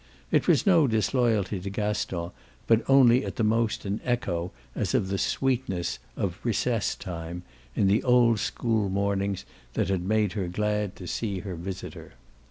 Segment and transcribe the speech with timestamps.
[0.31, 2.31] It was no disloyalty to Gaston,
[2.65, 7.43] but only at the most an echo as of the sweetness of "recess time"
[7.75, 12.13] in old school mornings that made her glad to see her visitor.